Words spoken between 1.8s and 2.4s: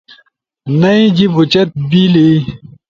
بیلی